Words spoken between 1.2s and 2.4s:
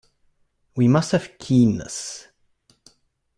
keenness.